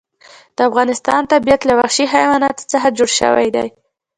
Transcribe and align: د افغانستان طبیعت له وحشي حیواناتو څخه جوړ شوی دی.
د 0.55 0.57
افغانستان 0.69 1.21
طبیعت 1.33 1.61
له 1.69 1.73
وحشي 1.79 2.05
حیواناتو 2.13 2.67
څخه 2.71 2.95
جوړ 2.97 3.09
شوی 3.19 3.47
دی. 3.55 3.67